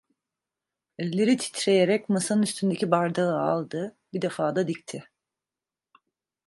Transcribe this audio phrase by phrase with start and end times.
[0.97, 5.09] Elleri titreyerek masanın üstündeki bardağı aldı, bir defada dikti.